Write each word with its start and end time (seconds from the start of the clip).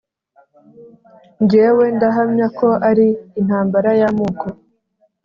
n 1.41 1.41
jyewe 1.49 1.85
ndahamya 1.95 2.47
ko 2.57 2.67
ari 2.89 3.07
intambara 3.39 3.89
y’amoko, 3.99 4.45